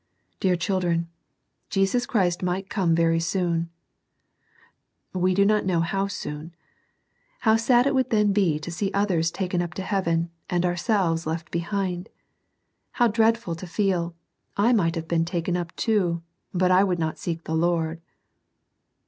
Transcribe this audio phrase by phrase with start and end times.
[0.39, 1.09] Dear children,
[1.69, 3.69] Jesus Christ might come very soon.
[5.13, 6.55] We do not know how soon.
[7.41, 11.27] How sad it would then be to see others taken up to heaven, and ourselves
[11.27, 12.09] left behind!
[12.93, 14.15] How dreadful to feel,"
[14.67, 18.01] I might have been taken up too, but I would not seek the Lord